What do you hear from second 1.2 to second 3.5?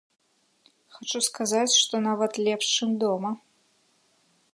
сказаць, што нават лепш, чым дома.